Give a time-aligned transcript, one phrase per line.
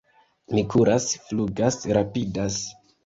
[0.53, 2.59] Mi kuras, flugas, rapidas!